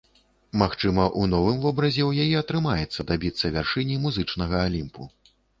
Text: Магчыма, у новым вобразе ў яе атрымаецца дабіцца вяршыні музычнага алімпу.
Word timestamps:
Магчыма, 0.61 1.03
у 1.23 1.25
новым 1.33 1.59
вобразе 1.67 2.01
ў 2.05 2.11
яе 2.25 2.39
атрымаецца 2.45 3.07
дабіцца 3.13 3.55
вяршыні 3.59 4.01
музычнага 4.07 4.55
алімпу. 4.67 5.11